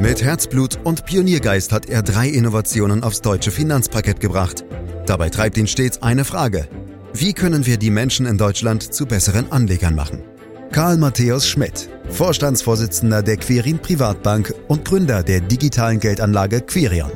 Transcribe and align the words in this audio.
Mit 0.00 0.22
Herzblut 0.22 0.78
und 0.84 1.04
Pioniergeist 1.06 1.72
hat 1.72 1.88
er 1.88 2.02
drei 2.02 2.28
Innovationen 2.28 3.02
aufs 3.02 3.20
deutsche 3.20 3.50
Finanzparkett 3.50 4.20
gebracht. 4.20 4.64
Dabei 5.06 5.28
treibt 5.28 5.56
ihn 5.58 5.66
stets 5.66 6.02
eine 6.02 6.24
Frage. 6.24 6.68
Wie 7.12 7.32
können 7.32 7.66
wir 7.66 7.78
die 7.78 7.90
Menschen 7.90 8.24
in 8.24 8.38
Deutschland 8.38 8.94
zu 8.94 9.06
besseren 9.06 9.50
Anlegern 9.50 9.96
machen? 9.96 10.22
Karl 10.70 10.98
Matthäus 10.98 11.48
Schmidt, 11.48 11.88
Vorstandsvorsitzender 12.10 13.24
der 13.24 13.38
Querin 13.38 13.80
Privatbank 13.80 14.54
und 14.68 14.84
Gründer 14.84 15.24
der 15.24 15.40
digitalen 15.40 15.98
Geldanlage 15.98 16.60
Querion. 16.60 17.10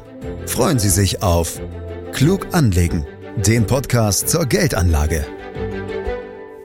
Freuen 0.46 0.80
Sie 0.80 0.88
sich 0.88 1.22
auf 1.22 1.60
Klug 2.12 2.48
anlegen, 2.52 3.06
den 3.46 3.64
Podcast 3.64 4.28
zur 4.28 4.46
Geldanlage. 4.46 5.24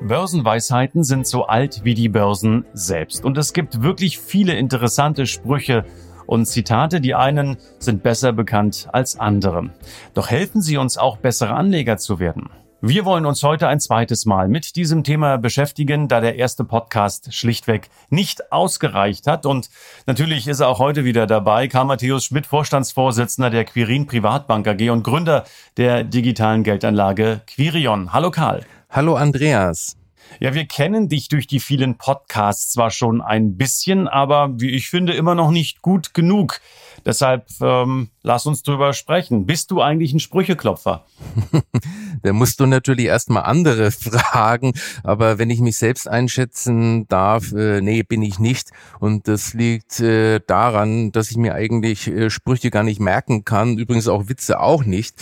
Börsenweisheiten 0.02 1.04
sind 1.04 1.27
so 1.27 1.45
alt 1.45 1.81
wie 1.84 1.93
die 1.93 2.09
Börsen 2.09 2.65
selbst. 2.73 3.25
Und 3.25 3.38
es 3.38 3.54
gibt 3.54 3.84
wirklich 3.84 4.20
viele 4.20 4.54
interessante 4.54 5.27
Sprüche 5.27 5.86
und 6.28 6.46
Zitate. 6.46 7.02
Die 7.02 7.16
einen 7.16 7.58
sind 7.80 8.04
besser 8.04 8.34
bekannt 8.34 8.88
als 8.91 9.20
andere. 9.20 9.72
Doch 10.13 10.30
helfen 10.30 10.62
sie 10.62 10.77
uns 10.77 10.98
auch, 10.98 11.18
bessere 11.18 11.55
Anleger 11.55 11.98
zu 11.98 12.20
werden. 12.20 12.49
Wir 12.80 13.05
wollen 13.05 13.26
uns 13.26 13.41
heute 13.41 13.68
ein 13.68 13.80
zweites 13.80 14.27
Mal 14.27 14.48
mit 14.48 14.76
diesem 14.76 15.04
Thema 15.04 15.38
beschäftigen, 15.38 16.08
da 16.08 16.21
der 16.21 16.35
erste 16.35 16.63
Podcast 16.63 17.34
schlichtweg 17.34 17.90
nicht 18.12 18.52
ausgereicht 18.52 19.26
hat. 19.26 19.48
Und 19.48 19.71
natürlich 20.05 20.48
ist 20.48 20.59
er 20.59 20.68
auch 20.68 20.77
heute 20.77 21.04
wieder 21.04 21.26
dabei. 21.26 21.68
Karl 21.68 21.85
Matthäus 21.85 22.26
Schmidt, 22.26 22.46
Vorstandsvorsitzender 22.46 23.49
der 23.49 23.66
Quirin 23.66 24.05
Privatbank 24.05 24.68
AG 24.68 24.91
und 24.91 25.02
Gründer 25.02 25.46
der 25.77 26.04
digitalen 26.04 26.62
Geldanlage 26.62 27.41
Quirion. 27.48 28.13
Hallo 28.13 28.30
Karl. 28.30 28.63
Hallo 28.91 29.16
Andreas. 29.16 29.96
Ja, 30.40 30.54
wir 30.54 30.66
kennen 30.66 31.09
dich 31.09 31.30
durch 31.30 31.48
die 31.48 31.59
vielen 31.59 31.98
Podcasts 31.98 32.72
zwar 32.72 32.91
schon 32.91 33.22
ein 33.22 33.58
bisschen, 33.58 34.08
aber 34.08 34.59
wie 34.59 34.72
ich 34.72 34.90
finde, 34.90 35.13
immer 35.13 35.35
noch 35.35 35.52
nicht 35.52 35.81
gut 35.81 36.13
genug. 36.13 36.62
Deshalb 37.05 37.48
ähm, 37.62 38.09
lass 38.23 38.45
uns 38.45 38.63
drüber 38.63 38.94
sprechen. 38.94 39.46
Bist 39.46 39.71
du 39.71 39.82
eigentlich 39.82 40.13
ein 40.13 40.20
Sprücheklopfer? 40.20 41.05
da 42.23 42.34
musst 42.34 42.60
du 42.60 42.65
natürlich 42.65 43.05
erstmal 43.05 43.43
andere 43.43 43.91
fragen. 43.91 44.73
Aber 45.04 45.37
wenn 45.40 45.49
ich 45.49 45.60
mich 45.60 45.77
selbst 45.77 46.07
einschätzen 46.07 47.07
darf, 47.07 47.51
äh, 47.54 47.82
nee, 47.82 48.04
bin 48.04 48.21
ich 48.21 48.40
nicht. 48.40 48.71
Und 48.99 49.27
das 49.27 49.54
liegt 49.54 49.99
äh, 49.99 50.40
daran, 50.45 51.12
dass 51.12 51.32
ich 51.32 51.38
mir 51.38 51.54
eigentlich 51.54 52.07
äh, 52.07 52.29
Sprüche 52.29 52.71
gar 52.71 52.84
nicht 52.84 52.99
merken 52.99 53.45
kann. 53.45 53.77
Übrigens 53.77 54.07
auch 54.07 54.29
Witze 54.29 54.60
auch 54.60 54.84
nicht. 54.84 55.15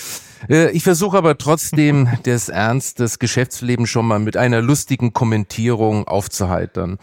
Äh, 0.50 0.72
ich 0.72 0.84
versuche 0.84 1.18
aber 1.18 1.38
trotzdem, 1.38 2.08
das 2.24 2.50
Ernst 2.56 3.00
des 3.00 3.20
Geschäftslebens 3.20 3.90
schon 3.90 4.08
mal 4.08 4.20
mit 4.20 4.38
einer 4.38 4.62
lustigen 4.62 5.14
Kommentierung 5.14 6.08
aufzuheitern. 6.08 6.98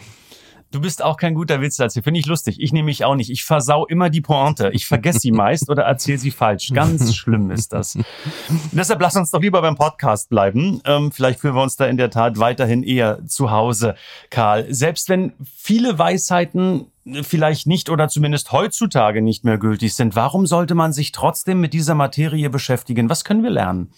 Du 0.72 0.80
bist 0.80 1.04
auch 1.04 1.18
kein 1.18 1.34
guter 1.34 1.60
Witzerzähler. 1.60 2.02
Finde 2.02 2.18
ich 2.18 2.24
lustig. 2.24 2.58
Ich 2.58 2.72
nehme 2.72 2.86
mich 2.86 3.04
auch 3.04 3.14
nicht. 3.14 3.28
Ich 3.28 3.44
versau 3.44 3.84
immer 3.86 4.08
die 4.08 4.22
Pointe. 4.22 4.70
Ich 4.72 4.86
vergesse 4.86 5.20
sie 5.20 5.30
meist 5.30 5.68
oder 5.68 5.82
erzähle 5.82 6.16
sie 6.16 6.30
falsch. 6.30 6.70
Ganz 6.72 7.14
schlimm 7.14 7.50
ist 7.50 7.74
das. 7.74 7.98
deshalb 8.72 9.02
lass 9.02 9.14
uns 9.14 9.30
doch 9.30 9.42
lieber 9.42 9.60
beim 9.60 9.76
Podcast 9.76 10.30
bleiben. 10.30 10.80
Ähm, 10.86 11.12
vielleicht 11.12 11.40
fühlen 11.40 11.54
wir 11.54 11.62
uns 11.62 11.76
da 11.76 11.84
in 11.84 11.98
der 11.98 12.08
Tat 12.08 12.38
weiterhin 12.38 12.82
eher 12.82 13.18
zu 13.26 13.50
Hause, 13.50 13.96
Karl. 14.30 14.66
Selbst 14.72 15.10
wenn 15.10 15.34
viele 15.54 15.98
Weisheiten 15.98 16.86
vielleicht 17.20 17.66
nicht 17.66 17.90
oder 17.90 18.08
zumindest 18.08 18.52
heutzutage 18.52 19.20
nicht 19.20 19.44
mehr 19.44 19.58
gültig 19.58 19.92
sind, 19.92 20.16
warum 20.16 20.46
sollte 20.46 20.74
man 20.74 20.94
sich 20.94 21.12
trotzdem 21.12 21.60
mit 21.60 21.74
dieser 21.74 21.94
Materie 21.94 22.48
beschäftigen? 22.48 23.10
Was 23.10 23.24
können 23.24 23.42
wir 23.42 23.50
lernen? 23.50 23.92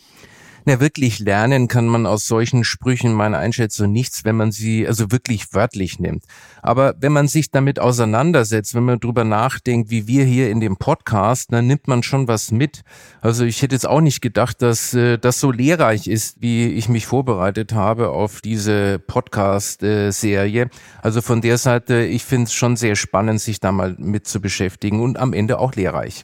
Na, 0.66 0.80
wirklich 0.80 1.18
lernen 1.18 1.68
kann 1.68 1.86
man 1.86 2.06
aus 2.06 2.26
solchen 2.26 2.64
Sprüchen 2.64 3.12
meiner 3.12 3.36
Einschätzung 3.36 3.92
nichts, 3.92 4.24
wenn 4.24 4.36
man 4.36 4.50
sie 4.50 4.88
also 4.88 5.12
wirklich 5.12 5.52
wörtlich 5.52 5.98
nimmt. 5.98 6.24
Aber 6.62 6.94
wenn 6.98 7.12
man 7.12 7.28
sich 7.28 7.50
damit 7.50 7.78
auseinandersetzt, 7.78 8.74
wenn 8.74 8.84
man 8.84 8.98
drüber 8.98 9.24
nachdenkt, 9.24 9.90
wie 9.90 10.06
wir 10.06 10.24
hier 10.24 10.48
in 10.48 10.60
dem 10.60 10.78
Podcast, 10.78 11.52
dann 11.52 11.66
nimmt 11.66 11.86
man 11.86 12.02
schon 12.02 12.28
was 12.28 12.50
mit. 12.50 12.80
Also 13.20 13.44
ich 13.44 13.60
hätte 13.60 13.74
jetzt 13.74 13.86
auch 13.86 14.00
nicht 14.00 14.22
gedacht, 14.22 14.62
dass 14.62 14.94
äh, 14.94 15.18
das 15.18 15.38
so 15.38 15.50
lehrreich 15.50 16.08
ist, 16.08 16.40
wie 16.40 16.68
ich 16.68 16.88
mich 16.88 17.04
vorbereitet 17.04 17.74
habe 17.74 18.08
auf 18.08 18.40
diese 18.40 18.98
Podcast-Serie. 19.00 20.70
Also 21.02 21.20
von 21.20 21.42
der 21.42 21.58
Seite, 21.58 22.04
ich 22.04 22.24
finde 22.24 22.44
es 22.44 22.54
schon 22.54 22.76
sehr 22.76 22.96
spannend, 22.96 23.42
sich 23.42 23.60
da 23.60 23.70
mal 23.70 23.96
mit 23.98 24.26
zu 24.26 24.40
beschäftigen 24.40 25.02
und 25.02 25.18
am 25.18 25.34
Ende 25.34 25.58
auch 25.58 25.74
lehrreich. 25.74 26.22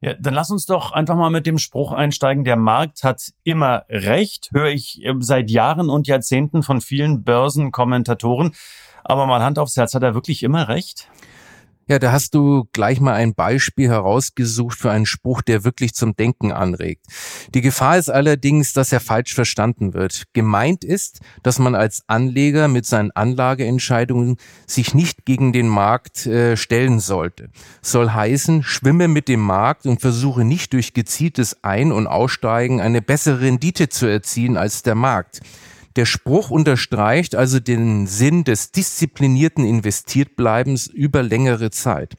Ja, 0.00 0.14
dann 0.14 0.34
lass 0.34 0.50
uns 0.50 0.66
doch 0.66 0.92
einfach 0.92 1.16
mal 1.16 1.30
mit 1.30 1.46
dem 1.46 1.58
Spruch 1.58 1.92
einsteigen, 1.92 2.44
der 2.44 2.56
Markt 2.56 3.02
hat 3.02 3.32
immer 3.44 3.84
recht, 3.88 4.50
höre 4.52 4.68
ich 4.68 5.02
äh, 5.04 5.14
seit 5.20 5.50
Jahren 5.50 5.88
und 5.88 6.06
Jahrzehnten 6.06 6.62
von 6.62 6.80
vielen 6.80 7.24
Börsenkommentatoren. 7.24 8.54
Aber 9.04 9.26
mal 9.26 9.42
Hand 9.42 9.58
aufs 9.58 9.76
Herz, 9.76 9.94
hat 9.94 10.02
er 10.02 10.14
wirklich 10.14 10.42
immer 10.42 10.68
recht? 10.68 11.08
Ja, 11.88 12.00
da 12.00 12.10
hast 12.10 12.34
du 12.34 12.64
gleich 12.72 12.98
mal 12.98 13.14
ein 13.14 13.36
Beispiel 13.36 13.88
herausgesucht 13.88 14.76
für 14.76 14.90
einen 14.90 15.06
Spruch, 15.06 15.40
der 15.40 15.62
wirklich 15.62 15.94
zum 15.94 16.16
Denken 16.16 16.50
anregt. 16.50 17.06
Die 17.54 17.60
Gefahr 17.60 17.96
ist 17.96 18.10
allerdings, 18.10 18.72
dass 18.72 18.90
er 18.90 18.98
falsch 18.98 19.34
verstanden 19.34 19.94
wird. 19.94 20.24
Gemeint 20.32 20.82
ist, 20.82 21.20
dass 21.44 21.60
man 21.60 21.76
als 21.76 22.02
Anleger 22.08 22.66
mit 22.66 22.86
seinen 22.86 23.12
Anlageentscheidungen 23.12 24.36
sich 24.66 24.94
nicht 24.94 25.26
gegen 25.26 25.52
den 25.52 25.68
Markt 25.68 26.26
äh, 26.26 26.56
stellen 26.56 26.98
sollte. 26.98 27.50
Soll 27.82 28.10
heißen, 28.10 28.64
schwimme 28.64 29.06
mit 29.06 29.28
dem 29.28 29.40
Markt 29.40 29.86
und 29.86 30.00
versuche 30.00 30.42
nicht 30.44 30.72
durch 30.72 30.92
gezieltes 30.92 31.62
Ein- 31.62 31.92
und 31.92 32.08
Aussteigen 32.08 32.80
eine 32.80 33.00
bessere 33.00 33.42
Rendite 33.42 33.88
zu 33.88 34.06
erzielen 34.06 34.56
als 34.56 34.82
der 34.82 34.96
Markt. 34.96 35.40
Der 35.96 36.04
Spruch 36.04 36.50
unterstreicht 36.50 37.34
also 37.34 37.58
den 37.58 38.06
Sinn 38.06 38.44
des 38.44 38.70
disziplinierten 38.70 39.64
Investiertbleibens 39.64 40.88
über 40.88 41.22
längere 41.22 41.70
Zeit. 41.70 42.16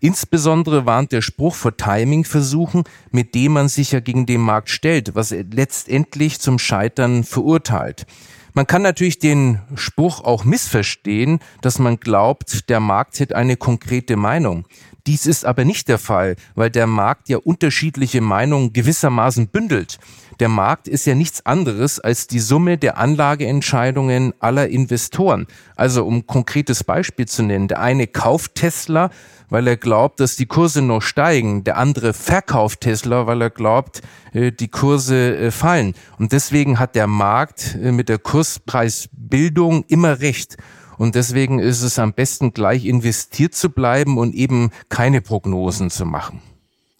Insbesondere 0.00 0.84
warnt 0.84 1.12
der 1.12 1.22
Spruch 1.22 1.54
vor 1.54 1.76
Timingversuchen, 1.76 2.84
mit 3.12 3.34
dem 3.36 3.52
man 3.52 3.68
sich 3.68 3.92
ja 3.92 4.00
gegen 4.00 4.26
den 4.26 4.40
Markt 4.40 4.70
stellt, 4.70 5.14
was 5.14 5.30
letztendlich 5.30 6.40
zum 6.40 6.58
Scheitern 6.58 7.22
verurteilt. 7.22 8.06
Man 8.52 8.66
kann 8.66 8.82
natürlich 8.82 9.20
den 9.20 9.60
Spruch 9.76 10.24
auch 10.24 10.44
missverstehen, 10.44 11.38
dass 11.60 11.78
man 11.78 12.00
glaubt, 12.00 12.68
der 12.68 12.80
Markt 12.80 13.20
hätte 13.20 13.36
eine 13.36 13.56
konkrete 13.56 14.16
Meinung. 14.16 14.66
Dies 15.06 15.26
ist 15.26 15.44
aber 15.44 15.64
nicht 15.64 15.88
der 15.88 15.98
Fall, 15.98 16.36
weil 16.54 16.70
der 16.70 16.86
Markt 16.86 17.28
ja 17.28 17.38
unterschiedliche 17.38 18.20
Meinungen 18.20 18.72
gewissermaßen 18.72 19.48
bündelt. 19.48 19.98
Der 20.40 20.48
Markt 20.48 20.88
ist 20.88 21.04
ja 21.04 21.14
nichts 21.14 21.44
anderes 21.44 22.00
als 22.00 22.26
die 22.26 22.40
Summe 22.40 22.78
der 22.78 22.96
Anlageentscheidungen 22.96 24.32
aller 24.40 24.68
Investoren. 24.68 25.46
Also 25.76 26.06
um 26.06 26.26
konkretes 26.26 26.82
Beispiel 26.82 27.28
zu 27.28 27.42
nennen, 27.42 27.68
der 27.68 27.80
eine 27.80 28.06
kauft 28.06 28.54
Tesla, 28.54 29.10
weil 29.50 29.68
er 29.68 29.76
glaubt, 29.76 30.18
dass 30.18 30.36
die 30.36 30.46
Kurse 30.46 30.80
noch 30.80 31.02
steigen. 31.02 31.62
Der 31.64 31.76
andere 31.76 32.14
verkauft 32.14 32.80
Tesla, 32.80 33.26
weil 33.26 33.42
er 33.42 33.50
glaubt, 33.50 34.00
äh, 34.32 34.50
die 34.50 34.68
Kurse 34.68 35.36
äh, 35.36 35.50
fallen. 35.50 35.94
Und 36.18 36.32
deswegen 36.32 36.78
hat 36.78 36.94
der 36.94 37.06
Markt 37.06 37.76
äh, 37.80 37.92
mit 37.92 38.08
der 38.08 38.18
Kurspreisbildung 38.18 39.84
immer 39.88 40.20
recht. 40.20 40.56
Und 40.96 41.16
deswegen 41.16 41.58
ist 41.58 41.82
es 41.82 41.98
am 41.98 42.14
besten 42.14 42.54
gleich 42.54 42.86
investiert 42.86 43.54
zu 43.54 43.68
bleiben 43.68 44.16
und 44.16 44.34
eben 44.34 44.70
keine 44.88 45.20
Prognosen 45.20 45.90
zu 45.90 46.06
machen. 46.06 46.40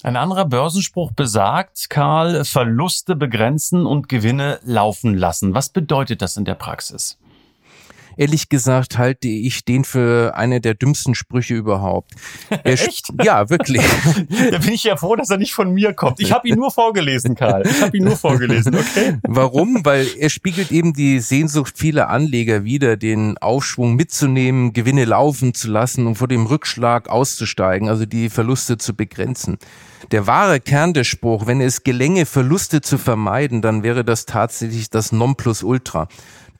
Ein 0.03 0.17
anderer 0.17 0.47
Börsenspruch 0.47 1.13
besagt, 1.13 1.91
Karl, 1.91 2.47
Verluste 2.47 3.17
begrenzen 3.17 3.85
und 3.85 4.09
Gewinne 4.09 4.59
laufen 4.65 5.15
lassen. 5.15 5.53
Was 5.53 5.69
bedeutet 5.69 6.23
das 6.23 6.39
in 6.39 6.47
der 6.47 6.55
Praxis? 6.55 7.19
Ehrlich 8.21 8.51
gesagt 8.51 8.99
halte 8.99 9.29
ich 9.29 9.65
den 9.65 9.83
für 9.83 10.37
eine 10.37 10.61
der 10.61 10.75
dümmsten 10.75 11.15
Sprüche 11.15 11.55
überhaupt. 11.55 12.13
Echt? 12.65 13.09
Ja, 13.23 13.49
wirklich. 13.49 13.81
da 14.51 14.59
bin 14.59 14.73
ich 14.73 14.85
ja 14.85 14.97
froh, 14.97 15.17
dass 15.17 15.31
er 15.31 15.39
nicht 15.39 15.55
von 15.55 15.73
mir 15.73 15.95
kommt. 15.95 16.21
Ich 16.21 16.31
habe 16.31 16.47
ihn 16.47 16.57
nur 16.57 16.71
vorgelesen, 16.71 17.35
Karl. 17.35 17.67
Ich 17.67 17.81
habe 17.81 17.97
ihn 17.97 18.05
nur 18.05 18.17
vorgelesen, 18.17 18.75
okay? 18.75 19.17
Warum? 19.23 19.85
Weil 19.85 20.07
er 20.19 20.29
spiegelt 20.29 20.71
eben 20.71 20.93
die 20.93 21.21
Sehnsucht 21.21 21.79
vieler 21.79 22.11
Anleger 22.11 22.63
wider, 22.63 22.99
den 22.99 23.39
Aufschwung 23.39 23.95
mitzunehmen, 23.95 24.75
Gewinne 24.75 25.07
laufen 25.07 25.55
zu 25.55 25.71
lassen 25.71 26.07
und 26.07 26.17
vor 26.17 26.29
dem 26.29 26.45
Rückschlag 26.45 27.09
auszusteigen, 27.09 27.89
also 27.89 28.05
die 28.05 28.29
Verluste 28.29 28.77
zu 28.77 28.95
begrenzen. 28.95 29.57
Der 30.11 30.27
wahre 30.27 30.61
Kern 30.61 30.93
des 30.93 31.07
Spruch, 31.07 31.47
wenn 31.47 31.63
es 31.63 31.85
gelänge, 31.85 32.27
Verluste 32.27 32.83
zu 32.83 32.99
vermeiden, 32.99 33.63
dann 33.63 33.83
wäre 33.83 34.05
das 34.05 34.27
tatsächlich 34.27 34.91
das 34.91 35.11
Nonplusultra. 35.11 36.09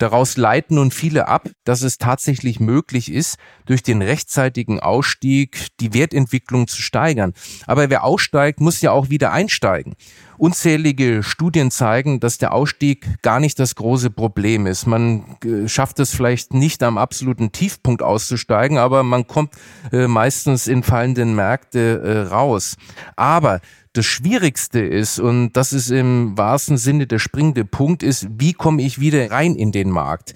Daraus 0.01 0.39
leiten 0.39 0.77
nun 0.77 0.91
viele 0.91 1.29
ab, 1.29 1.51
dass 1.65 1.83
es 1.83 1.99
tatsächlich 1.99 2.59
möglich 2.59 3.13
ist, 3.13 3.37
durch 3.67 3.83
den 3.83 4.01
rechtzeitigen 4.01 4.81
Ausstieg 4.81 5.69
die 5.79 5.93
Wertentwicklung 5.93 6.69
zu 6.69 6.81
steigern. 6.81 7.35
Aber 7.67 7.91
wer 7.91 8.03
aussteigt, 8.03 8.61
muss 8.61 8.81
ja 8.81 8.93
auch 8.93 9.11
wieder 9.11 9.31
einsteigen. 9.33 9.97
Unzählige 10.39 11.23
Studien 11.23 11.71
zeigen, 11.71 12.19
dass 12.19 12.39
der 12.39 12.55
Ausstieg 12.55 13.07
gar 13.21 13.41
nicht 13.41 13.59
das 13.59 13.75
große 13.75 14.09
Problem 14.09 14.67
ist. 14.67 14.87
Man 14.87 15.37
äh, 15.45 15.69
schafft 15.69 16.01
es 16.01 16.15
vielleicht 16.15 16.55
nicht 16.55 16.83
am 16.83 16.97
absoluten 16.97 17.53
Tiefpunkt 17.53 18.01
auszusteigen, 18.01 18.79
aber 18.79 19.03
man 19.03 19.27
kommt 19.27 19.53
äh, 19.93 20.07
meistens 20.07 20.67
in 20.67 20.83
fallenden 20.83 21.35
Märkte 21.35 22.01
äh, 22.03 22.33
raus. 22.33 22.79
Aber 23.17 23.61
das 23.93 24.07
Schwierigste 24.07 24.81
ist, 24.81 25.19
und 25.19 25.53
das 25.55 25.73
ist 25.73 25.91
im 25.91 26.37
wahrsten 26.39 26.77
Sinne 26.77 27.07
der 27.07 27.19
springende 27.19 27.65
Punkt, 27.65 28.03
ist, 28.03 28.29
wie 28.39 28.53
komme 28.53 28.83
ich 28.83 29.01
wieder 29.01 29.31
rein 29.31 29.57
in 29.57 29.73
den 29.73 29.91
Markt? 29.91 30.35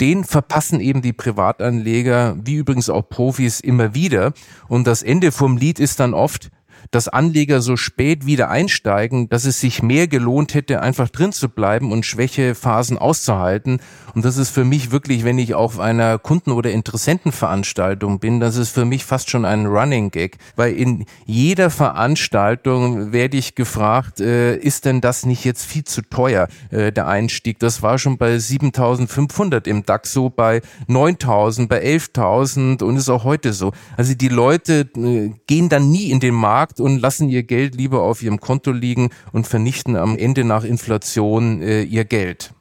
Den 0.00 0.24
verpassen 0.24 0.80
eben 0.80 1.02
die 1.02 1.12
Privatanleger, 1.12 2.36
wie 2.44 2.56
übrigens 2.56 2.90
auch 2.90 3.08
Profis, 3.08 3.60
immer 3.60 3.94
wieder. 3.94 4.32
Und 4.68 4.86
das 4.86 5.02
Ende 5.02 5.32
vom 5.32 5.56
Lied 5.56 5.78
ist 5.78 6.00
dann 6.00 6.12
oft, 6.12 6.50
dass 6.90 7.08
Anleger 7.08 7.60
so 7.60 7.76
spät 7.76 8.26
wieder 8.26 8.50
einsteigen, 8.50 9.28
dass 9.28 9.44
es 9.44 9.60
sich 9.60 9.82
mehr 9.82 10.08
gelohnt 10.08 10.54
hätte, 10.54 10.82
einfach 10.82 11.08
drin 11.08 11.32
zu 11.32 11.48
bleiben 11.48 11.92
und 11.92 12.06
Schwächephasen 12.06 12.98
auszuhalten. 12.98 13.80
Und 14.14 14.24
das 14.24 14.36
ist 14.36 14.50
für 14.50 14.64
mich 14.64 14.90
wirklich, 14.90 15.24
wenn 15.24 15.38
ich 15.38 15.54
auf 15.54 15.78
einer 15.78 16.18
Kunden- 16.18 16.52
oder 16.52 16.70
Interessentenveranstaltung 16.70 18.18
bin, 18.18 18.40
das 18.40 18.56
ist 18.56 18.70
für 18.70 18.84
mich 18.84 19.04
fast 19.04 19.30
schon 19.30 19.44
ein 19.44 19.66
Running 19.66 20.10
Gag, 20.10 20.38
weil 20.56 20.74
in 20.74 21.04
jeder 21.26 21.70
Veranstaltung 21.70 23.12
werde 23.12 23.36
ich 23.36 23.54
gefragt, 23.54 24.20
äh, 24.20 24.56
ist 24.56 24.84
denn 24.84 25.00
das 25.00 25.26
nicht 25.26 25.44
jetzt 25.44 25.64
viel 25.64 25.84
zu 25.84 26.02
teuer, 26.02 26.48
äh, 26.70 26.92
der 26.92 27.08
Einstieg? 27.08 27.58
Das 27.58 27.82
war 27.82 27.98
schon 27.98 28.16
bei 28.16 28.38
7500 28.38 29.66
im 29.66 29.84
DAX 29.84 30.12
so, 30.12 30.30
bei 30.30 30.62
9000, 30.86 31.68
bei 31.68 31.82
11.000 31.82 32.82
und 32.82 32.96
ist 32.96 33.08
auch 33.08 33.24
heute 33.24 33.52
so. 33.52 33.72
Also 33.96 34.14
die 34.14 34.28
Leute 34.28 34.88
äh, 34.96 35.30
gehen 35.46 35.68
dann 35.68 35.90
nie 35.90 36.10
in 36.10 36.20
den 36.20 36.34
Markt, 36.34 36.75
Markt 36.76 36.80
und 36.80 37.00
lassen 37.00 37.28
ihr 37.28 37.42
Geld 37.42 37.74
lieber 37.74 38.02
auf 38.02 38.22
ihrem 38.22 38.40
Konto 38.40 38.72
liegen 38.72 39.10
und 39.32 39.46
vernichten 39.46 39.96
am 39.96 40.16
Ende 40.16 40.44
nach 40.44 40.64
Inflation 40.64 41.62
äh, 41.62 41.82
ihr 41.82 42.04
Geld. 42.04 42.52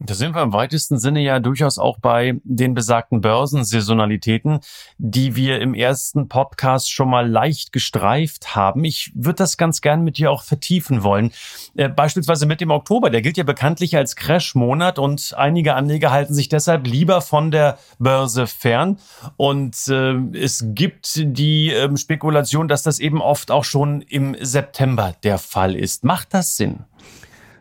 Da 0.00 0.14
sind 0.14 0.34
wir 0.34 0.42
im 0.42 0.52
weitesten 0.52 0.98
Sinne 0.98 1.20
ja 1.20 1.38
durchaus 1.38 1.78
auch 1.78 1.98
bei 1.98 2.40
den 2.42 2.74
besagten 2.74 3.20
Börsensaisonalitäten, 3.20 4.60
die 4.98 5.36
wir 5.36 5.60
im 5.60 5.72
ersten 5.72 6.28
Podcast 6.28 6.92
schon 6.92 7.08
mal 7.08 7.28
leicht 7.30 7.72
gestreift 7.72 8.56
haben. 8.56 8.84
Ich 8.84 9.12
würde 9.14 9.36
das 9.36 9.56
ganz 9.56 9.80
gern 9.80 10.02
mit 10.02 10.18
dir 10.18 10.30
auch 10.30 10.42
vertiefen 10.42 11.04
wollen. 11.04 11.30
Äh, 11.76 11.88
beispielsweise 11.88 12.44
mit 12.44 12.60
dem 12.60 12.70
Oktober, 12.70 13.08
der 13.08 13.22
gilt 13.22 13.36
ja 13.36 13.44
bekanntlich 13.44 13.96
als 13.96 14.16
Crash-Monat 14.16 14.98
und 14.98 15.32
einige 15.36 15.74
Anleger 15.74 16.10
halten 16.10 16.34
sich 16.34 16.48
deshalb 16.48 16.86
lieber 16.86 17.20
von 17.20 17.50
der 17.50 17.78
Börse 17.98 18.46
fern. 18.46 18.98
Und 19.36 19.76
äh, 19.88 20.14
es 20.36 20.64
gibt 20.68 21.12
die 21.16 21.72
äh, 21.72 21.96
Spekulation, 21.96 22.68
dass 22.68 22.82
das 22.82 22.98
eben 22.98 23.22
oft 23.22 23.50
auch 23.50 23.64
schon 23.64 24.02
im 24.02 24.36
September 24.40 25.14
der 25.22 25.38
Fall 25.38 25.76
ist. 25.76 26.04
Macht 26.04 26.34
das 26.34 26.56
Sinn? 26.56 26.84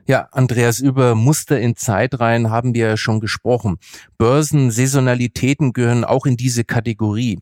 Ja, 0.05 0.27
Andreas, 0.33 0.79
über 0.79 1.15
Muster 1.15 1.61
in 1.61 1.77
Zeitreihen 1.77 2.49
haben 2.49 2.73
wir 2.73 2.87
ja 2.87 2.97
schon 2.97 3.21
gesprochen. 3.21 3.77
Börsen, 4.17 4.69
Saisonalitäten 4.69 5.71
gehören 5.71 6.03
auch 6.03 6.25
in 6.25 6.35
diese 6.35 6.65
Kategorie. 6.65 7.39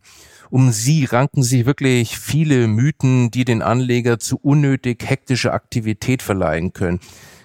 Um 0.51 0.71
sie 0.71 1.05
ranken 1.05 1.41
sich 1.41 1.65
wirklich 1.65 2.19
viele 2.19 2.67
Mythen, 2.67 3.31
die 3.31 3.45
den 3.45 3.63
Anleger 3.63 4.19
zu 4.19 4.37
unnötig 4.37 5.03
hektischer 5.03 5.53
Aktivität 5.53 6.21
verleihen 6.21 6.71
können. 6.71 6.99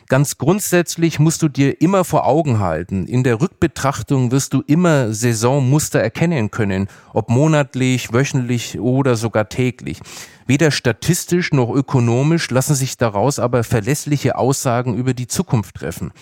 Ganz 0.08 0.38
grundsätzlich 0.38 1.18
musst 1.18 1.42
du 1.42 1.48
dir 1.48 1.80
immer 1.80 2.04
vor 2.04 2.26
Augen 2.26 2.60
halten. 2.60 3.08
In 3.08 3.24
der 3.24 3.40
Rückbetrachtung 3.40 4.30
wirst 4.30 4.54
du 4.54 4.62
immer 4.64 5.12
Saisonmuster 5.12 5.98
erkennen 5.98 6.52
können, 6.52 6.86
ob 7.12 7.28
monatlich, 7.28 8.12
wöchentlich 8.12 8.78
oder 8.78 9.16
sogar 9.16 9.48
täglich. 9.48 9.98
Weder 10.46 10.70
statistisch 10.70 11.52
noch 11.52 11.74
ökonomisch 11.74 12.50
lassen 12.50 12.76
sich 12.76 12.96
daraus 12.96 13.40
aber 13.40 13.64
verlässliche 13.64 14.38
Aussagen 14.38 14.94
über 14.94 15.12
die 15.12 15.26
Zukunft 15.26 15.74
treffen. 15.74 16.12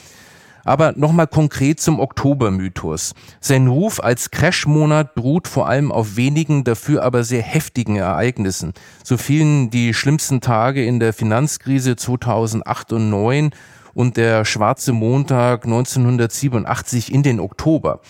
Aber 0.64 0.94
nochmal 0.96 1.26
konkret 1.26 1.80
zum 1.80 2.00
Oktobermythos. 2.00 3.14
Sein 3.40 3.68
Ruf 3.68 4.02
als 4.02 4.30
Crashmonat 4.30 5.14
beruht 5.14 5.46
vor 5.46 5.68
allem 5.68 5.92
auf 5.92 6.16
wenigen, 6.16 6.64
dafür 6.64 7.02
aber 7.04 7.22
sehr 7.22 7.42
heftigen 7.42 7.96
Ereignissen. 7.96 8.72
So 9.02 9.16
fielen 9.16 9.70
die 9.70 9.94
schlimmsten 9.94 10.40
Tage 10.40 10.84
in 10.84 11.00
der 11.00 11.12
Finanzkrise 11.12 11.96
2008 11.96 12.92
und 12.92 13.04
2009 13.04 13.50
und 13.94 14.16
der 14.16 14.44
schwarze 14.44 14.92
Montag 14.92 15.64
1987 15.64 17.12
in 17.12 17.22
den 17.22 17.40
Oktober. 17.40 18.00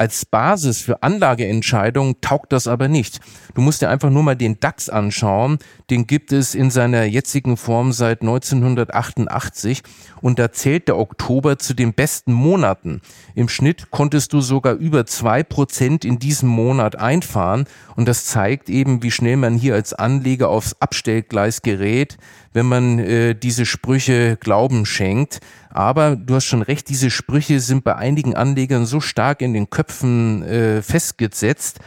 Als 0.00 0.24
Basis 0.24 0.80
für 0.80 1.02
Anlageentscheidungen 1.02 2.22
taugt 2.22 2.54
das 2.54 2.66
aber 2.66 2.88
nicht. 2.88 3.20
Du 3.54 3.60
musst 3.60 3.82
dir 3.82 3.90
einfach 3.90 4.08
nur 4.08 4.22
mal 4.22 4.34
den 4.34 4.58
DAX 4.58 4.88
anschauen. 4.88 5.58
Den 5.90 6.06
gibt 6.06 6.32
es 6.32 6.54
in 6.54 6.70
seiner 6.70 7.04
jetzigen 7.04 7.58
Form 7.58 7.92
seit 7.92 8.22
1988 8.22 9.82
und 10.22 10.38
da 10.38 10.52
zählt 10.52 10.88
der 10.88 10.96
Oktober 10.96 11.58
zu 11.58 11.74
den 11.74 11.92
besten 11.92 12.32
Monaten. 12.32 13.02
Im 13.34 13.50
Schnitt 13.50 13.90
konntest 13.90 14.32
du 14.32 14.40
sogar 14.40 14.72
über 14.72 15.04
zwei 15.04 15.42
Prozent 15.42 16.06
in 16.06 16.18
diesem 16.18 16.48
Monat 16.48 16.96
einfahren 16.96 17.66
und 17.94 18.08
das 18.08 18.24
zeigt 18.24 18.70
eben, 18.70 19.02
wie 19.02 19.10
schnell 19.10 19.36
man 19.36 19.58
hier 19.58 19.74
als 19.74 19.92
Anleger 19.92 20.48
aufs 20.48 20.76
Abstellgleis 20.80 21.60
gerät, 21.60 22.16
wenn 22.52 22.66
man 22.66 22.98
äh, 22.98 23.34
diese 23.34 23.66
Sprüche 23.66 24.36
Glauben 24.38 24.86
schenkt. 24.86 25.40
Aber 25.70 26.16
du 26.16 26.34
hast 26.34 26.46
schon 26.46 26.62
recht, 26.62 26.88
diese 26.88 27.10
Sprüche 27.10 27.60
sind 27.60 27.84
bei 27.84 27.96
einigen 27.96 28.34
Anlegern 28.34 28.86
so 28.86 29.00
stark 29.00 29.40
in 29.42 29.52
den 29.52 29.70
Köpfen 29.70 30.42
äh, 30.42 30.82
festgesetzt, 30.82 31.78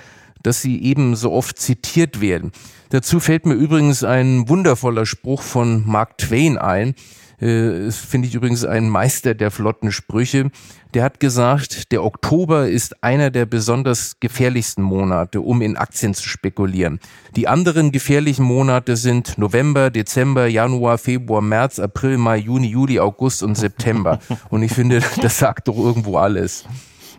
dass 0.42 0.62
sie 0.62 0.82
eben 0.84 1.16
so 1.16 1.32
oft 1.32 1.58
zitiert 1.58 2.22
werden. 2.22 2.52
Dazu 2.90 3.20
fällt 3.20 3.46
mir 3.46 3.56
übrigens 3.56 4.04
ein 4.04 4.48
wundervoller 4.48 5.06
Spruch 5.06 5.42
von 5.42 5.84
Mark 5.88 6.18
Twain 6.18 6.58
ein. 6.58 6.96
Äh, 7.40 7.92
Finde 7.92 8.28
ich 8.28 8.36
übrigens 8.36 8.66
ein 8.66 8.90
Meister 8.90 9.34
der 9.34 9.52
flotten 9.52 9.92
Sprüche. 9.92 10.52
Der 10.94 11.04
hat 11.04 11.20
gesagt, 11.20 11.92
der 11.92 12.04
Oktober 12.04 12.70
ist 12.70 13.04
einer 13.04 13.32
der 13.32 13.46
besonders 13.46 14.20
gefährlichsten 14.20 14.84
Monate, 14.84 15.42
um 15.42 15.62
in 15.62 15.76
Aktien 15.76 16.14
zu 16.14 16.28
spekulieren. 16.28 17.00
Die 17.36 17.48
anderen 17.48 17.92
gefährlichen 17.92 18.46
Monate 18.46 18.96
sind 18.96 19.38
November, 19.38 19.90
Dezember, 19.90 20.48
Januar, 20.48 20.98
Februar, 20.98 21.42
März, 21.42 21.80
April, 21.80 22.18
Mai, 22.18 22.38
Juni, 22.38 22.68
Juli, 22.68 23.00
August 23.00 23.44
und 23.44 23.56
September. 23.56 24.20
Und 24.50 24.62
ich 24.62 24.72
finde, 24.72 25.02
das 25.22 25.40
sagt 25.40 25.68
doch 25.68 25.78
irgendwo 25.78 26.18
alles. 26.18 26.66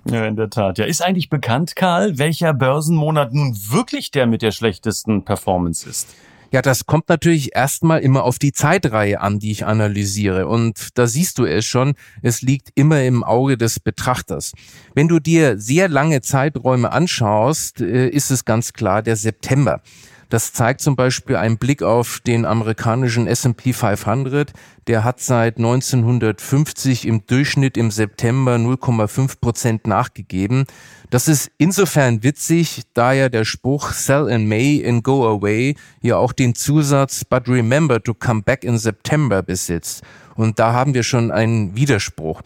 Ja, 0.08 0.26
in 0.26 0.36
der 0.36 0.50
Tat. 0.50 0.78
Ja, 0.78 0.84
ist 0.84 1.02
eigentlich 1.02 1.30
bekannt, 1.30 1.76
Karl, 1.76 2.18
welcher 2.18 2.52
Börsenmonat 2.52 3.32
nun 3.32 3.56
wirklich 3.70 4.10
der 4.10 4.26
mit 4.26 4.42
der 4.42 4.52
schlechtesten 4.52 5.24
Performance 5.24 5.88
ist? 5.88 6.14
Ja, 6.54 6.62
das 6.62 6.86
kommt 6.86 7.08
natürlich 7.08 7.56
erstmal 7.56 7.98
immer 8.02 8.22
auf 8.22 8.38
die 8.38 8.52
Zeitreihe 8.52 9.20
an, 9.20 9.40
die 9.40 9.50
ich 9.50 9.66
analysiere. 9.66 10.46
Und 10.46 10.96
da 10.96 11.08
siehst 11.08 11.40
du 11.40 11.46
es 11.46 11.64
schon, 11.64 11.94
es 12.22 12.42
liegt 12.42 12.70
immer 12.76 13.02
im 13.02 13.24
Auge 13.24 13.58
des 13.58 13.80
Betrachters. 13.80 14.52
Wenn 14.94 15.08
du 15.08 15.18
dir 15.18 15.58
sehr 15.58 15.88
lange 15.88 16.22
Zeiträume 16.22 16.92
anschaust, 16.92 17.80
äh, 17.80 18.08
ist 18.08 18.30
es 18.30 18.44
ganz 18.44 18.72
klar 18.72 19.02
der 19.02 19.16
September. 19.16 19.82
Das 20.28 20.52
zeigt 20.52 20.80
zum 20.80 20.94
Beispiel 20.94 21.36
ein 21.36 21.58
Blick 21.58 21.82
auf 21.82 22.20
den 22.20 22.44
amerikanischen 22.44 23.26
S&P 23.26 23.72
500. 23.72 24.52
Der 24.86 25.02
hat 25.02 25.20
seit 25.20 25.58
1950 25.58 27.06
im 27.06 27.26
Durchschnitt 27.26 27.76
im 27.76 27.90
September 27.90 28.54
0,5 28.56 29.40
Prozent 29.40 29.86
nachgegeben. 29.88 30.66
Das 31.14 31.28
ist 31.28 31.52
insofern 31.58 32.24
witzig, 32.24 32.82
da 32.92 33.12
ja 33.12 33.28
der 33.28 33.44
Spruch 33.44 33.92
Sell 33.92 34.26
in 34.28 34.48
May 34.48 34.84
and 34.84 35.04
Go 35.04 35.24
Away 35.24 35.76
ja 36.02 36.16
auch 36.16 36.32
den 36.32 36.56
Zusatz 36.56 37.24
But 37.24 37.48
remember 37.48 38.02
to 38.02 38.14
come 38.14 38.42
back 38.42 38.64
in 38.64 38.78
September 38.78 39.40
besitzt. 39.40 40.02
Und 40.34 40.58
da 40.58 40.72
haben 40.72 40.92
wir 40.92 41.04
schon 41.04 41.30
einen 41.30 41.76
Widerspruch. 41.76 42.42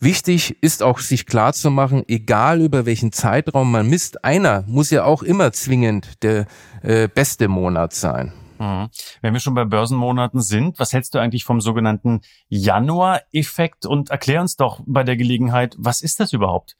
Wichtig 0.00 0.62
ist 0.62 0.82
auch, 0.82 0.98
sich 0.98 1.24
klar 1.24 1.54
zu 1.54 1.70
machen, 1.70 2.04
egal 2.08 2.60
über 2.60 2.84
welchen 2.84 3.10
Zeitraum 3.10 3.70
man 3.70 3.88
misst, 3.88 4.22
einer 4.22 4.64
muss 4.66 4.90
ja 4.90 5.04
auch 5.04 5.22
immer 5.22 5.52
zwingend 5.52 6.22
der 6.22 6.44
äh, 6.82 7.08
beste 7.08 7.48
Monat 7.48 7.94
sein. 7.94 8.34
Mhm. 8.58 8.90
Wenn 9.22 9.32
wir 9.32 9.40
schon 9.40 9.54
bei 9.54 9.64
Börsenmonaten 9.64 10.42
sind, 10.42 10.78
was 10.78 10.92
hältst 10.92 11.14
du 11.14 11.18
eigentlich 11.18 11.44
vom 11.44 11.62
sogenannten 11.62 12.20
Januar-Effekt? 12.50 13.86
Und 13.86 14.10
erklär 14.10 14.42
uns 14.42 14.56
doch 14.56 14.82
bei 14.84 15.04
der 15.04 15.16
Gelegenheit, 15.16 15.74
was 15.78 16.02
ist 16.02 16.20
das 16.20 16.34
überhaupt? 16.34 16.76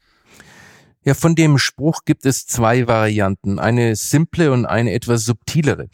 Ja, 1.03 1.13
von 1.13 1.35
dem 1.35 1.57
Spruch 1.57 2.01
gibt 2.05 2.25
es 2.25 2.45
zwei 2.45 2.87
Varianten, 2.87 3.57
eine 3.57 3.95
simple 3.95 4.51
und 4.51 4.65
eine 4.65 4.93
etwas 4.93 5.25
subtilere. 5.25 5.87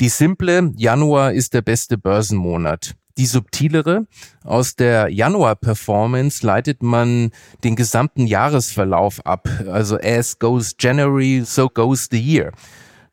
Die 0.00 0.08
simple, 0.08 0.72
Januar 0.76 1.32
ist 1.32 1.54
der 1.54 1.62
beste 1.62 1.98
Börsenmonat 1.98 2.94
die 3.18 3.26
subtilere. 3.26 4.06
Aus 4.44 4.76
der 4.76 5.08
Januar-Performance 5.08 6.44
leitet 6.44 6.82
man 6.82 7.30
den 7.64 7.76
gesamten 7.76 8.26
Jahresverlauf 8.26 9.24
ab. 9.24 9.48
Also 9.68 9.98
as 9.98 10.38
goes 10.38 10.74
January, 10.78 11.42
so 11.44 11.68
goes 11.68 12.08
the 12.10 12.20
year. 12.20 12.52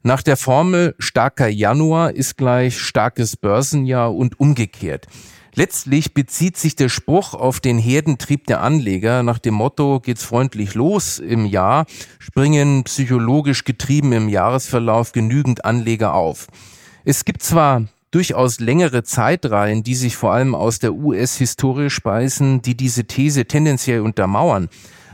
Nach 0.02 0.22
der 0.22 0.36
Formel 0.36 0.96
starker 1.00 1.48
Januar 1.48 2.12
ist 2.12 2.38
gleich 2.38 2.78
starkes 2.78 3.38
Börsenjahr 3.38 4.14
und 4.14 4.40
umgekehrt. 4.40 5.08
Letztlich 5.56 6.16
bezieht 6.16 6.58
sich 6.58 6.76
der 6.76 6.90
Spruch 6.90 7.36
auf 7.36 7.60
den 7.60 7.78
Herdentrieb 7.78 8.48
der 8.48 8.62
Anleger. 8.62 9.22
Nach 9.22 9.38
dem 9.38 9.54
Motto 9.54 10.00
geht's 10.00 10.24
freundlich 10.24 10.74
los 10.74 11.20
im 11.20 11.46
Jahr, 11.46 11.86
springen 12.18 12.84
psychologisch 12.86 13.64
getrieben 13.64 14.14
im 14.14 14.30
Jahresverlauf 14.30 15.12
genügend 15.12 15.64
Anleger 15.64 16.16
auf. 16.16 16.48
Es 17.06 17.24
gibt 17.24 17.44
zwar 17.44 17.84
durchaus 18.10 18.60
längere 18.60 19.04
Zeitreihen, 19.04 19.84
die 19.84 19.96
sich 19.96 20.16
vor 20.16 20.34
allem 20.34 20.56
aus 20.56 20.80
der 20.80 20.94
US-Historie 20.94 21.90
speisen, 21.90 22.62
die 22.62 22.76
diese 22.76 23.06
These 23.06 23.46
tendenziell 23.46 24.02
untermauern. 24.02 24.70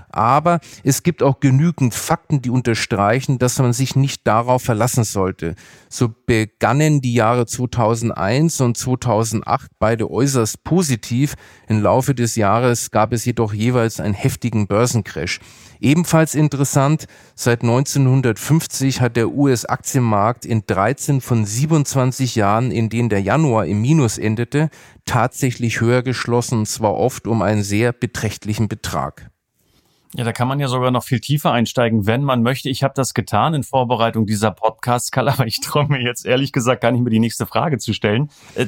Aber 0.10 0.60
es 0.84 1.04
gibt 1.04 1.24
auch 1.24 1.40
genügend 1.40 1.94
Fakten, 1.94 2.42
die 2.42 2.50
unterstreichen, 2.50 3.38
dass 3.38 3.60
man 3.60 3.74
sich 3.74 3.96
nicht 3.96 4.26
darauf 4.26 4.64
verlassen 4.64 5.04
sollte. 5.04 5.56
So 5.88 6.14
begannen 6.26 7.02
die 7.02 7.14
Jahre 7.14 7.46
2001 7.46 8.62
und 8.62 8.78
2008 8.78 9.72
beide 9.80 10.10
äußerst 10.10 10.64
positiv. 10.64 11.36
Im 11.68 11.82
Laufe 11.82 12.16
des 12.16 12.36
Jahres 12.36 12.92
gab 12.92 13.14
es 13.14 13.26
jedoch 13.26 13.54
jeweils 13.54 14.00
einen 14.00 14.14
heftigen 14.14 14.68
Börsencrash. 14.68 15.40
Ebenfalls 15.82 16.36
interessant, 16.36 17.06
seit 17.36 17.62
1950 17.62 19.00
hat 19.00 19.16
der 19.16 19.30
US-Aktienmarkt 19.30 20.46
in 20.46 20.64
13 20.68 21.22
von 21.22 21.46
27 21.46 22.36
Jahren, 22.36 22.72
in 22.72 22.90
denen 22.90 23.08
der 23.08 23.22
Januar 23.22 23.66
im 23.66 23.82
Minus 23.82 24.18
endete, 24.18 24.70
tatsächlich 25.06 25.80
höher 25.80 26.04
geschlossen, 26.04 26.66
zwar 26.66 26.96
oft 26.96 27.28
um 27.28 27.42
einen 27.42 27.64
sehr 27.64 27.94
beträchtlichen 27.94 28.68
Betrag. 28.68 29.32
Ja, 30.16 30.24
da 30.24 30.34
kann 30.34 30.48
man 30.48 30.60
ja 30.60 30.68
sogar 30.68 30.90
noch 30.90 31.04
viel 31.04 31.20
tiefer 31.20 31.52
einsteigen, 31.52 32.08
wenn 32.08 32.24
man 32.24 32.42
möchte. 32.42 32.68
Ich 32.68 32.84
habe 32.84 32.96
das 32.96 33.14
getan 33.14 33.54
in 33.54 33.64
Vorbereitung 33.64 34.26
dieser 34.26 34.50
Podcasts, 34.50 35.12
aber 35.16 35.46
ich 35.46 35.62
traue 35.62 35.88
mir 35.88 36.02
jetzt 36.02 36.26
ehrlich 36.26 36.52
gesagt 36.52 36.82
gar 36.82 36.92
nicht 36.92 37.02
mehr 37.02 37.12
die 37.12 37.20
nächste 37.20 37.46
Frage 37.46 37.78
zu 37.78 37.94
stellen. 37.94 38.32
Äh, 38.56 38.68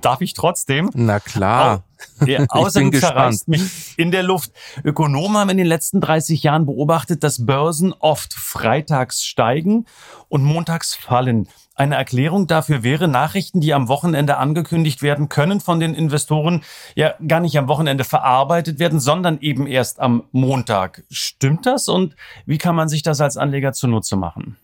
darf 0.00 0.20
ich 0.20 0.34
trotzdem? 0.34 0.90
Na 0.94 1.18
klar. 1.18 1.84
Ja, 2.26 2.44
außerdem 2.48 2.92
zerreißt 2.92 3.48
mich 3.48 3.94
in 3.96 4.10
der 4.10 4.22
Luft. 4.22 4.52
Ökonomen 4.84 5.38
haben 5.38 5.48
in 5.48 5.56
den 5.56 5.66
letzten 5.66 6.02
30 6.02 6.42
Jahren 6.42 6.66
beobachtet, 6.66 7.24
dass 7.24 7.46
Börsen 7.46 7.94
oft 7.94 8.34
freitags 8.34 9.24
steigen 9.24 9.86
und 10.28 10.44
montags 10.44 10.94
fallen. 10.94 11.48
Eine 11.78 11.96
Erklärung 11.96 12.46
dafür 12.46 12.82
wäre, 12.82 13.06
Nachrichten, 13.06 13.60
die 13.60 13.74
am 13.74 13.88
Wochenende 13.88 14.38
angekündigt 14.38 15.02
werden, 15.02 15.28
können 15.28 15.60
von 15.60 15.78
den 15.78 15.94
Investoren 15.94 16.64
ja 16.94 17.14
gar 17.28 17.40
nicht 17.40 17.58
am 17.58 17.68
Wochenende 17.68 18.04
verarbeitet 18.04 18.78
werden, 18.78 18.98
sondern 18.98 19.38
eben 19.40 19.66
erst 19.66 20.00
am 20.00 20.24
Montag. 20.32 21.04
Stimmt 21.10 21.66
das? 21.66 21.88
Und 21.88 22.16
wie 22.46 22.56
kann 22.56 22.74
man 22.74 22.88
sich 22.88 23.02
das 23.02 23.20
als 23.20 23.36
Anleger 23.36 23.74
zunutze 23.74 24.16
machen? 24.16 24.56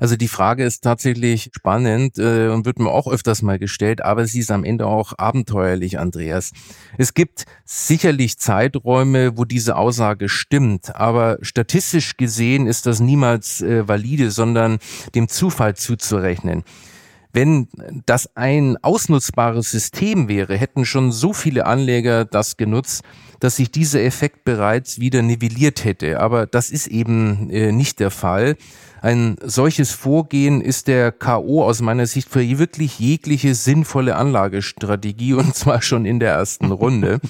Also 0.00 0.16
die 0.16 0.28
Frage 0.28 0.64
ist 0.64 0.82
tatsächlich 0.82 1.50
spannend 1.54 2.18
äh, 2.18 2.48
und 2.48 2.64
wird 2.64 2.78
mir 2.78 2.90
auch 2.90 3.06
öfters 3.06 3.42
mal 3.42 3.58
gestellt, 3.58 4.02
aber 4.02 4.26
sie 4.26 4.40
ist 4.40 4.50
am 4.50 4.64
Ende 4.64 4.86
auch 4.86 5.12
abenteuerlich, 5.18 5.98
Andreas. 5.98 6.52
Es 6.96 7.12
gibt 7.12 7.44
sicherlich 7.66 8.38
Zeiträume, 8.38 9.36
wo 9.36 9.44
diese 9.44 9.76
Aussage 9.76 10.30
stimmt, 10.30 10.96
aber 10.96 11.36
statistisch 11.42 12.16
gesehen 12.16 12.66
ist 12.66 12.86
das 12.86 13.00
niemals 13.00 13.60
äh, 13.60 13.86
valide, 13.86 14.30
sondern 14.30 14.78
dem 15.14 15.28
Zufall 15.28 15.76
zuzurechnen. 15.76 16.64
Wenn 17.32 17.68
das 18.06 18.36
ein 18.36 18.76
ausnutzbares 18.82 19.70
System 19.70 20.28
wäre, 20.28 20.56
hätten 20.56 20.84
schon 20.84 21.12
so 21.12 21.32
viele 21.32 21.66
Anleger 21.66 22.24
das 22.24 22.56
genutzt, 22.56 23.02
dass 23.38 23.56
sich 23.56 23.70
dieser 23.70 24.02
Effekt 24.02 24.44
bereits 24.44 25.00
wieder 25.00 25.22
nivelliert 25.22 25.84
hätte. 25.84 26.20
Aber 26.20 26.46
das 26.46 26.70
ist 26.70 26.86
eben 26.88 27.48
äh, 27.50 27.72
nicht 27.72 28.00
der 28.00 28.10
Fall. 28.10 28.56
Ein 29.02 29.36
solches 29.42 29.92
Vorgehen 29.92 30.60
ist 30.60 30.86
der 30.86 31.10
KO 31.10 31.64
aus 31.64 31.80
meiner 31.80 32.06
Sicht 32.06 32.28
für 32.28 32.42
wirklich 32.58 32.98
jegliche 32.98 33.54
sinnvolle 33.54 34.16
Anlagestrategie 34.16 35.32
und 35.34 35.54
zwar 35.54 35.80
schon 35.80 36.04
in 36.04 36.20
der 36.20 36.32
ersten 36.32 36.70
Runde. 36.70 37.20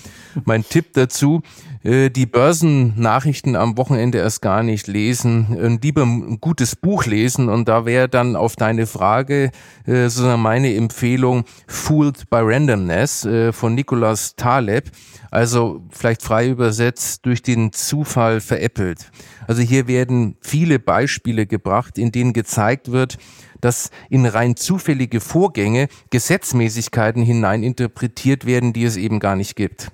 mein 0.45 0.64
Tipp 0.64 0.95
dazu, 0.95 1.42
die 1.83 2.27
Börsennachrichten 2.27 3.57
am 3.57 3.79
Wochenende 3.79 4.19
erst 4.19 4.43
gar 4.43 4.63
nicht 4.63 4.87
lesen, 4.87 5.57
äh, 5.59 5.79
lieber 5.81 6.03
ein 6.03 6.39
gutes 6.41 6.77
Buch 6.77 7.07
lesen 7.07 7.49
und 7.49 7.69
da 7.69 7.87
wäre 7.87 8.09
dann 8.09 8.37
auf 8.37 8.55
deine 8.57 8.87
Frage 8.87 9.51
äh, 9.87 10.09
sozusagen 10.09 10.43
meine 10.43 10.75
Empfehlung 10.75 11.45
Fooled 11.67 12.29
by 12.29 12.41
Randomness 12.43 13.27
von 13.53 13.75
Nicolas 13.75 14.37
Taleb, 14.37 14.91
also 15.31 15.83
vielleicht 15.91 16.23
frei 16.23 16.49
übersetzt 16.49 17.25
durch 17.25 17.43
den 17.43 17.73
Zufall 17.73 18.41
veräppelt. 18.41 19.11
Also 19.47 19.63
hier 19.63 19.89
werden 19.89 20.37
viele 20.41 20.79
Beispiele 20.79 21.47
gebracht, 21.47 21.99
in 21.99 22.13
denen 22.13 22.33
gezeigt 22.33 22.93
wird, 22.93 23.19
dass 23.61 23.91
in 24.09 24.27
rein 24.27 24.57
zufällige 24.57 25.21
Vorgänge 25.21 25.89
Gesetzmäßigkeiten 26.11 27.23
hineininterpretiert 27.23 28.47
werden, 28.47 28.73
die 28.73 28.85
es 28.85 28.97
eben 28.97 29.21
gar 29.21 29.37
nicht 29.37 29.57
gibt. 29.57 29.91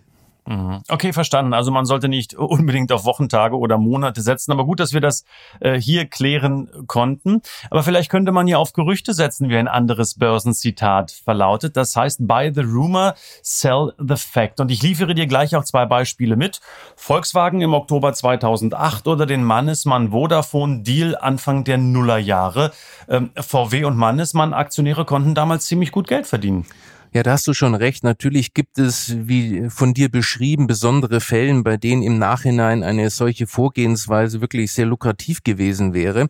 Mhm. 0.46 0.82
Okay, 0.88 1.12
verstanden. 1.12 1.54
Also 1.54 1.70
man 1.70 1.86
sollte 1.86 2.08
nicht 2.08 2.34
unbedingt 2.34 2.92
auf 2.92 3.04
Wochentage 3.04 3.58
oder 3.58 3.78
Monate 3.78 4.22
setzen. 4.22 4.52
Aber 4.52 4.64
gut, 4.64 4.80
dass 4.80 4.92
wir 4.92 5.00
das 5.00 5.24
äh, 5.60 5.80
hier 5.80 6.06
klären 6.06 6.68
konnten. 6.86 7.42
Aber 7.70 7.82
vielleicht 7.82 8.10
könnte 8.10 8.32
man 8.32 8.46
ja 8.46 8.58
auf 8.58 8.72
Gerüchte 8.72 9.12
setzen, 9.12 9.48
wie 9.48 9.56
ein 9.56 9.68
anderes 9.68 10.14
Börsenzitat 10.14 11.10
verlautet. 11.10 11.76
Das 11.76 11.96
heißt, 11.96 12.26
buy 12.26 12.52
the 12.54 12.60
rumor, 12.60 13.14
sell 13.42 13.92
the 13.98 14.16
fact. 14.16 14.60
Und 14.60 14.70
ich 14.70 14.82
liefere 14.82 15.14
dir 15.14 15.26
gleich 15.26 15.56
auch 15.56 15.64
zwei 15.64 15.84
Beispiele 15.84 16.36
mit. 16.36 16.60
Volkswagen 16.94 17.60
im 17.60 17.74
Oktober 17.74 18.12
2008 18.12 19.08
oder 19.08 19.26
den 19.26 19.42
Mannesmann 19.42 20.10
Vodafone 20.10 20.82
Deal 20.82 21.16
Anfang 21.16 21.64
der 21.64 21.78
Nullerjahre. 21.78 22.70
Ähm, 23.08 23.30
VW 23.36 23.84
und 23.84 23.96
Mannesmann 23.96 24.54
Aktionäre 24.54 25.04
konnten 25.04 25.34
damals 25.34 25.66
ziemlich 25.66 25.90
gut 25.90 26.06
Geld 26.06 26.26
verdienen. 26.26 26.66
Ja, 27.16 27.22
da 27.22 27.32
hast 27.32 27.46
du 27.46 27.54
schon 27.54 27.74
recht. 27.74 28.04
Natürlich 28.04 28.52
gibt 28.52 28.78
es, 28.78 29.16
wie 29.26 29.70
von 29.70 29.94
dir 29.94 30.10
beschrieben, 30.10 30.66
besondere 30.66 31.22
Fällen, 31.22 31.64
bei 31.64 31.78
denen 31.78 32.02
im 32.02 32.18
Nachhinein 32.18 32.82
eine 32.82 33.08
solche 33.08 33.46
Vorgehensweise 33.46 34.42
wirklich 34.42 34.72
sehr 34.72 34.84
lukrativ 34.84 35.42
gewesen 35.42 35.94
wäre. 35.94 36.28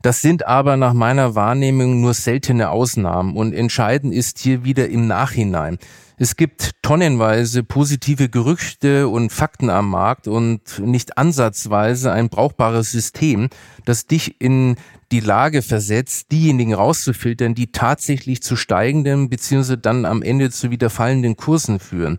Das 0.00 0.22
sind 0.22 0.46
aber 0.46 0.76
nach 0.76 0.92
meiner 0.92 1.34
Wahrnehmung 1.34 2.00
nur 2.00 2.14
seltene 2.14 2.70
Ausnahmen 2.70 3.36
und 3.36 3.52
entscheidend 3.52 4.14
ist 4.14 4.38
hier 4.38 4.62
wieder 4.62 4.88
im 4.88 5.08
Nachhinein. 5.08 5.78
Es 6.18 6.36
gibt 6.36 6.70
tonnenweise 6.82 7.64
positive 7.64 8.28
Gerüchte 8.28 9.08
und 9.08 9.32
Fakten 9.32 9.70
am 9.70 9.90
Markt 9.90 10.28
und 10.28 10.78
nicht 10.78 11.18
ansatzweise 11.18 12.12
ein 12.12 12.28
brauchbares 12.28 12.92
System, 12.92 13.48
das 13.86 14.06
dich 14.06 14.40
in 14.40 14.76
die 15.12 15.20
Lage 15.20 15.60
versetzt, 15.60 16.32
diejenigen 16.32 16.72
rauszufiltern, 16.72 17.54
die 17.54 17.70
tatsächlich 17.70 18.42
zu 18.42 18.56
steigenden 18.56 19.28
beziehungsweise 19.28 19.76
dann 19.78 20.06
am 20.06 20.22
Ende 20.22 20.50
zu 20.50 20.70
wieder 20.70 20.88
fallenden 20.88 21.36
Kursen 21.36 21.78
führen. 21.78 22.18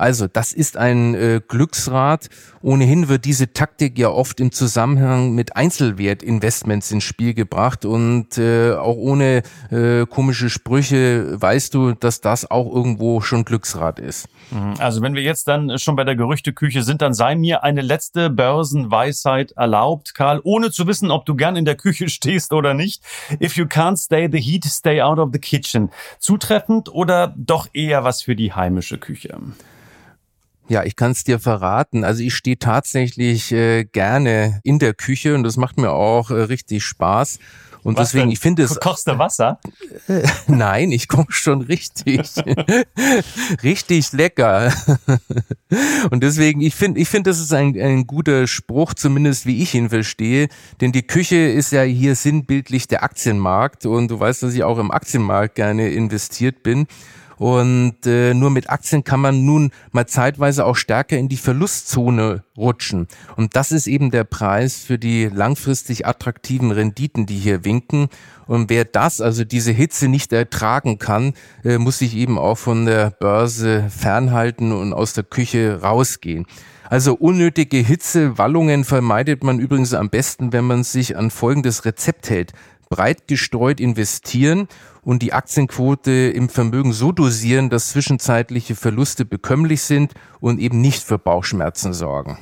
Also 0.00 0.26
das 0.28 0.54
ist 0.54 0.78
ein 0.78 1.14
äh, 1.14 1.42
Glücksrad. 1.46 2.30
Ohnehin 2.62 3.10
wird 3.10 3.26
diese 3.26 3.52
Taktik 3.52 3.98
ja 3.98 4.08
oft 4.08 4.40
im 4.40 4.50
Zusammenhang 4.50 5.34
mit 5.34 5.56
Einzelwertinvestments 5.56 6.90
ins 6.90 7.04
Spiel 7.04 7.34
gebracht 7.34 7.84
und 7.84 8.38
äh, 8.38 8.72
auch 8.72 8.96
ohne 8.96 9.42
äh, 9.70 10.06
komische 10.06 10.48
Sprüche 10.48 11.38
weißt 11.38 11.74
du, 11.74 11.92
dass 11.92 12.22
das 12.22 12.50
auch 12.50 12.74
irgendwo 12.74 13.20
schon 13.20 13.44
Glücksrad 13.44 13.98
ist. 13.98 14.30
Mhm. 14.50 14.76
Also 14.78 15.02
wenn 15.02 15.14
wir 15.14 15.22
jetzt 15.22 15.46
dann 15.48 15.78
schon 15.78 15.96
bei 15.96 16.04
der 16.04 16.16
Gerüchteküche 16.16 16.82
sind, 16.82 17.02
dann 17.02 17.12
sei 17.12 17.34
mir 17.34 17.62
eine 17.62 17.82
letzte 17.82 18.30
Börsenweisheit 18.30 19.52
erlaubt, 19.52 20.14
Karl, 20.14 20.40
ohne 20.44 20.70
zu 20.70 20.86
wissen, 20.86 21.10
ob 21.10 21.26
du 21.26 21.34
gern 21.34 21.56
in 21.56 21.66
der 21.66 21.76
Küche 21.76 22.08
stehst 22.08 22.54
oder 22.54 22.72
nicht. 22.72 23.02
If 23.38 23.56
you 23.56 23.66
can't 23.66 24.02
stay 24.02 24.30
the 24.32 24.40
heat, 24.40 24.64
stay 24.64 25.02
out 25.02 25.18
of 25.18 25.28
the 25.34 25.38
kitchen. 25.38 25.90
Zutreffend 26.18 26.88
oder 26.88 27.34
doch 27.36 27.68
eher 27.74 28.02
was 28.02 28.22
für 28.22 28.34
die 28.34 28.54
heimische 28.54 28.96
Küche? 28.96 29.38
Ja, 30.68 30.84
ich 30.84 30.94
kann 30.96 31.10
es 31.10 31.24
dir 31.24 31.40
verraten. 31.40 32.04
Also 32.04 32.22
ich 32.22 32.34
stehe 32.34 32.58
tatsächlich 32.58 33.50
äh, 33.50 33.84
gerne 33.84 34.60
in 34.62 34.78
der 34.78 34.94
Küche 34.94 35.34
und 35.34 35.42
das 35.42 35.56
macht 35.56 35.78
mir 35.78 35.90
auch 35.90 36.30
äh, 36.30 36.34
richtig 36.34 36.84
Spaß. 36.84 37.38
Und 37.82 37.96
Was 37.96 38.08
deswegen, 38.08 38.26
denn? 38.26 38.32
ich 38.32 38.40
finde 38.40 38.62
es. 38.62 38.78
Kochst 38.78 39.06
du 39.06 39.18
Wasser? 39.18 39.58
Nein, 40.46 40.92
ich 40.92 41.08
koche 41.08 41.32
schon 41.32 41.62
richtig. 41.62 42.20
richtig 43.62 44.12
lecker. 44.12 44.72
Und 46.10 46.22
deswegen, 46.22 46.60
ich 46.60 46.74
finde, 46.74 47.00
ich 47.00 47.08
finde, 47.08 47.30
das 47.30 47.38
ist 47.40 47.52
ein, 47.52 47.80
ein 47.80 48.06
guter 48.06 48.46
Spruch, 48.46 48.94
zumindest 48.94 49.46
wie 49.46 49.62
ich 49.62 49.74
ihn 49.74 49.88
verstehe. 49.88 50.48
Denn 50.80 50.92
die 50.92 51.06
Küche 51.06 51.36
ist 51.36 51.72
ja 51.72 51.82
hier 51.82 52.16
sinnbildlich 52.16 52.86
der 52.86 53.02
Aktienmarkt. 53.02 53.86
Und 53.86 54.10
du 54.10 54.20
weißt, 54.20 54.42
dass 54.42 54.54
ich 54.54 54.62
auch 54.62 54.78
im 54.78 54.90
Aktienmarkt 54.90 55.54
gerne 55.54 55.88
investiert 55.88 56.62
bin. 56.62 56.86
Und 57.40 58.04
äh, 58.04 58.34
nur 58.34 58.50
mit 58.50 58.68
Aktien 58.68 59.02
kann 59.02 59.18
man 59.18 59.46
nun 59.46 59.70
mal 59.92 60.06
zeitweise 60.06 60.66
auch 60.66 60.76
stärker 60.76 61.16
in 61.16 61.30
die 61.30 61.38
Verlustzone 61.38 62.44
rutschen. 62.54 63.08
Und 63.34 63.56
das 63.56 63.72
ist 63.72 63.86
eben 63.86 64.10
der 64.10 64.24
Preis 64.24 64.76
für 64.76 64.98
die 64.98 65.24
langfristig 65.24 66.06
attraktiven 66.06 66.70
Renditen, 66.70 67.24
die 67.24 67.38
hier 67.38 67.64
winken. 67.64 68.08
Und 68.46 68.68
wer 68.68 68.84
das, 68.84 69.22
also 69.22 69.44
diese 69.44 69.72
Hitze 69.72 70.08
nicht 70.08 70.34
ertragen 70.34 70.98
kann, 70.98 71.32
äh, 71.64 71.78
muss 71.78 72.00
sich 72.00 72.14
eben 72.14 72.38
auch 72.38 72.58
von 72.58 72.84
der 72.84 73.10
Börse 73.10 73.88
fernhalten 73.88 74.72
und 74.72 74.92
aus 74.92 75.14
der 75.14 75.24
Küche 75.24 75.80
rausgehen. 75.80 76.44
Also 76.90 77.14
unnötige 77.14 77.78
Hitzewallungen 77.78 78.84
vermeidet 78.84 79.44
man 79.44 79.60
übrigens 79.60 79.94
am 79.94 80.10
besten, 80.10 80.52
wenn 80.52 80.66
man 80.66 80.84
sich 80.84 81.16
an 81.16 81.30
folgendes 81.30 81.86
Rezept 81.86 82.28
hält 82.28 82.52
breit 82.90 83.28
gestreut 83.28 83.80
investieren 83.80 84.68
und 85.02 85.22
die 85.22 85.32
Aktienquote 85.32 86.10
im 86.10 86.50
Vermögen 86.50 86.92
so 86.92 87.12
dosieren, 87.12 87.70
dass 87.70 87.90
zwischenzeitliche 87.90 88.74
Verluste 88.74 89.24
bekömmlich 89.24 89.82
sind 89.82 90.12
und 90.40 90.58
eben 90.58 90.82
nicht 90.82 91.02
für 91.02 91.18
Bauchschmerzen 91.18 91.94
sorgen. 91.94 92.36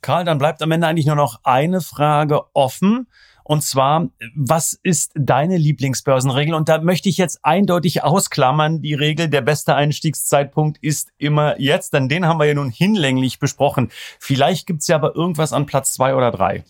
Karl, 0.00 0.24
dann 0.24 0.38
bleibt 0.38 0.60
am 0.62 0.72
Ende 0.72 0.86
eigentlich 0.86 1.06
nur 1.06 1.16
noch 1.16 1.40
eine 1.44 1.80
Frage 1.80 2.42
offen. 2.54 3.06
Und 3.46 3.62
zwar, 3.62 4.08
was 4.34 4.78
ist 4.82 5.12
deine 5.14 5.58
Lieblingsbörsenregel? 5.58 6.54
Und 6.54 6.70
da 6.70 6.80
möchte 6.80 7.10
ich 7.10 7.18
jetzt 7.18 7.40
eindeutig 7.42 8.02
ausklammern, 8.02 8.80
die 8.80 8.94
Regel, 8.94 9.28
der 9.28 9.42
beste 9.42 9.74
Einstiegszeitpunkt 9.74 10.78
ist 10.80 11.10
immer 11.18 11.60
jetzt, 11.60 11.92
denn 11.92 12.08
den 12.08 12.26
haben 12.26 12.38
wir 12.38 12.46
ja 12.46 12.54
nun 12.54 12.70
hinlänglich 12.70 13.38
besprochen. 13.38 13.90
Vielleicht 14.18 14.66
gibt's 14.66 14.88
ja 14.88 14.96
aber 14.96 15.14
irgendwas 15.14 15.52
an 15.52 15.66
Platz 15.66 15.92
zwei 15.92 16.14
oder 16.14 16.30
drei. 16.30 16.64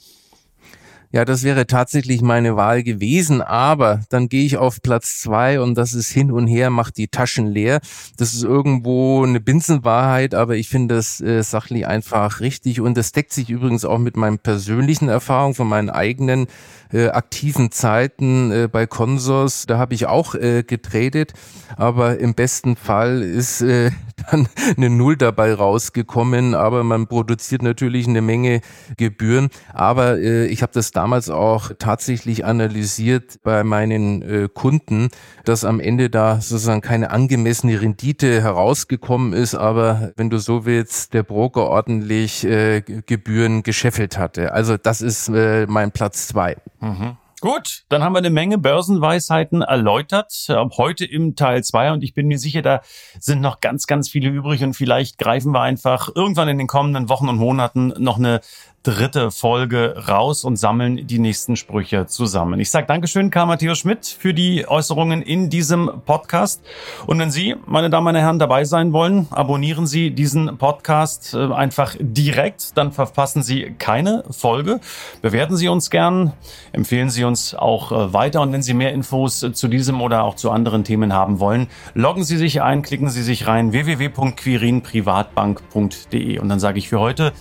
Ja, 1.14 1.24
das 1.24 1.44
wäre 1.44 1.68
tatsächlich 1.68 2.22
meine 2.22 2.56
Wahl 2.56 2.82
gewesen, 2.82 3.40
aber 3.40 4.00
dann 4.08 4.28
gehe 4.28 4.44
ich 4.44 4.56
auf 4.56 4.82
Platz 4.82 5.20
zwei 5.20 5.60
und 5.60 5.76
das 5.76 5.92
ist 5.92 6.10
hin 6.10 6.32
und 6.32 6.48
her, 6.48 6.70
macht 6.70 6.96
die 6.96 7.06
Taschen 7.06 7.46
leer. 7.46 7.78
Das 8.16 8.34
ist 8.34 8.42
irgendwo 8.42 9.22
eine 9.22 9.38
Binsenwahrheit, 9.38 10.34
aber 10.34 10.56
ich 10.56 10.68
finde 10.68 10.96
das 10.96 11.20
äh, 11.20 11.44
sachlich 11.44 11.86
einfach 11.86 12.40
richtig 12.40 12.80
und 12.80 12.96
das 12.96 13.12
deckt 13.12 13.32
sich 13.32 13.48
übrigens 13.48 13.84
auch 13.84 13.98
mit 13.98 14.16
meinen 14.16 14.40
persönlichen 14.40 15.08
Erfahrungen 15.08 15.54
von 15.54 15.68
meinen 15.68 15.88
eigenen 15.88 16.48
äh, 16.92 17.06
aktiven 17.10 17.70
Zeiten 17.70 18.50
äh, 18.50 18.68
bei 18.68 18.88
Consors. 18.88 19.66
Da 19.66 19.78
habe 19.78 19.94
ich 19.94 20.06
auch 20.06 20.34
äh, 20.34 20.64
getradet, 20.64 21.32
aber 21.76 22.18
im 22.18 22.34
besten 22.34 22.74
Fall 22.74 23.22
ist 23.22 23.60
äh, 23.60 23.92
dann 24.30 24.48
eine 24.76 24.90
Null 24.90 25.16
dabei 25.16 25.54
rausgekommen, 25.54 26.54
aber 26.54 26.84
man 26.84 27.06
produziert 27.06 27.62
natürlich 27.62 28.06
eine 28.06 28.22
Menge 28.22 28.60
Gebühren. 28.96 29.48
Aber 29.72 30.18
äh, 30.18 30.46
ich 30.46 30.62
habe 30.62 30.72
das 30.72 30.90
damals 30.90 31.30
auch 31.30 31.70
tatsächlich 31.78 32.44
analysiert 32.44 33.40
bei 33.42 33.64
meinen 33.64 34.22
äh, 34.22 34.48
Kunden, 34.52 35.08
dass 35.44 35.64
am 35.64 35.80
Ende 35.80 36.10
da 36.10 36.40
sozusagen 36.40 36.80
keine 36.80 37.10
angemessene 37.10 37.80
Rendite 37.80 38.42
herausgekommen 38.42 39.32
ist, 39.32 39.54
aber 39.54 40.12
wenn 40.16 40.30
du 40.30 40.38
so 40.38 40.64
willst, 40.64 41.14
der 41.14 41.22
Broker 41.22 41.68
ordentlich 41.68 42.44
äh, 42.44 42.82
Gebühren 42.82 43.62
gescheffelt 43.62 44.18
hatte. 44.18 44.52
Also 44.52 44.76
das 44.76 45.02
ist 45.02 45.28
äh, 45.28 45.66
mein 45.66 45.92
Platz 45.92 46.28
zwei. 46.28 46.56
Mhm. 46.80 47.16
Gut, 47.44 47.84
dann 47.90 48.02
haben 48.02 48.14
wir 48.14 48.20
eine 48.20 48.30
Menge 48.30 48.56
Börsenweisheiten 48.56 49.60
erläutert, 49.60 50.46
heute 50.78 51.04
im 51.04 51.36
Teil 51.36 51.62
zwei. 51.62 51.92
Und 51.92 52.02
ich 52.02 52.14
bin 52.14 52.26
mir 52.26 52.38
sicher, 52.38 52.62
da 52.62 52.80
sind 53.20 53.42
noch 53.42 53.60
ganz, 53.60 53.86
ganz 53.86 54.08
viele 54.08 54.30
übrig. 54.30 54.64
Und 54.64 54.72
vielleicht 54.72 55.18
greifen 55.18 55.52
wir 55.52 55.60
einfach 55.60 56.08
irgendwann 56.14 56.48
in 56.48 56.56
den 56.56 56.68
kommenden 56.68 57.10
Wochen 57.10 57.28
und 57.28 57.36
Monaten 57.36 57.88
noch 57.98 58.16
eine 58.16 58.40
dritte 58.84 59.30
Folge 59.30 59.94
raus 60.08 60.44
und 60.44 60.56
sammeln 60.56 61.06
die 61.06 61.18
nächsten 61.18 61.56
Sprüche 61.56 62.06
zusammen. 62.06 62.60
Ich 62.60 62.70
sage 62.70 62.86
Dankeschön, 62.86 63.30
Karl 63.30 63.46
Matthäus 63.46 63.78
Schmidt, 63.78 64.04
für 64.06 64.34
die 64.34 64.68
Äußerungen 64.68 65.22
in 65.22 65.48
diesem 65.48 65.90
Podcast. 66.04 66.62
Und 67.06 67.18
wenn 67.18 67.30
Sie, 67.30 67.56
meine 67.66 67.88
Damen 67.88 68.08
und 68.08 68.16
Herren, 68.20 68.38
dabei 68.38 68.64
sein 68.64 68.92
wollen, 68.92 69.26
abonnieren 69.30 69.86
Sie 69.86 70.10
diesen 70.10 70.58
Podcast 70.58 71.32
äh, 71.32 71.50
einfach 71.50 71.96
direkt, 71.98 72.76
dann 72.76 72.92
verpassen 72.92 73.42
Sie 73.42 73.74
keine 73.78 74.22
Folge. 74.30 74.80
Bewerten 75.22 75.56
Sie 75.56 75.68
uns 75.68 75.88
gern, 75.88 76.34
empfehlen 76.72 77.08
Sie 77.08 77.24
uns 77.24 77.54
auch 77.54 77.90
äh, 77.90 78.12
weiter 78.12 78.42
und 78.42 78.52
wenn 78.52 78.62
Sie 78.62 78.74
mehr 78.74 78.92
Infos 78.92 79.46
zu 79.54 79.68
diesem 79.68 80.02
oder 80.02 80.24
auch 80.24 80.36
zu 80.36 80.50
anderen 80.50 80.84
Themen 80.84 81.14
haben 81.14 81.40
wollen, 81.40 81.68
loggen 81.94 82.22
Sie 82.22 82.36
sich 82.36 82.60
ein, 82.60 82.82
klicken 82.82 83.08
Sie 83.08 83.22
sich 83.22 83.46
rein 83.46 83.72
www.quirinprivatbank.de 83.72 86.38
und 86.38 86.50
dann 86.50 86.60
sage 86.60 86.78
ich 86.78 86.90
für 86.90 87.00
heute 87.00 87.32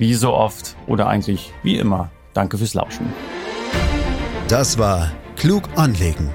wie 0.00 0.14
so 0.14 0.32
oft 0.32 0.74
oder 0.88 1.06
eigentlich 1.06 1.52
wie 1.62 1.76
immer. 1.76 2.10
Danke 2.32 2.58
fürs 2.58 2.74
Lauschen. 2.74 3.06
Das 4.48 4.76
war 4.78 5.12
Klug 5.36 5.68
anlegen. 5.76 6.28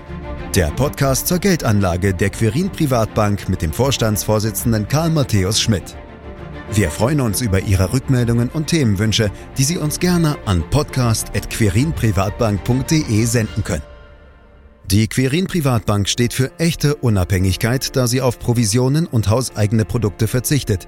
Der 0.55 0.67
Podcast 0.67 1.27
zur 1.27 1.39
Geldanlage 1.39 2.13
der 2.13 2.29
Quirin 2.29 2.69
Privatbank 2.69 3.49
mit 3.49 3.61
dem 3.61 3.73
Vorstandsvorsitzenden 3.73 4.87
Karl 4.87 5.09
Matthäus 5.09 5.59
Schmidt. 5.59 5.97
Wir 6.71 6.89
freuen 6.91 7.19
uns 7.21 7.41
über 7.41 7.59
Ihre 7.59 7.91
Rückmeldungen 7.91 8.49
und 8.49 8.67
Themenwünsche, 8.67 9.31
die 9.57 9.63
Sie 9.63 9.77
uns 9.77 9.99
gerne 9.99 10.37
an 10.45 10.63
podcast.querinprivatbank.de 10.69 13.25
senden 13.25 13.63
können. 13.63 13.83
Die 14.85 15.07
Quirin 15.07 15.47
Privatbank 15.47 16.07
steht 16.07 16.33
für 16.33 16.51
echte 16.59 16.93
Unabhängigkeit, 16.95 17.95
da 17.95 18.05
sie 18.05 18.21
auf 18.21 18.37
Provisionen 18.37 19.07
und 19.07 19.29
hauseigene 19.29 19.85
Produkte 19.85 20.27
verzichtet 20.27 20.87